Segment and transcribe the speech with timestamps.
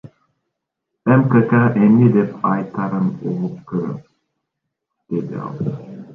[1.19, 1.51] МКК
[1.83, 4.01] эмне деп айтаарын угуп көрөм,—
[5.13, 5.63] деди ал.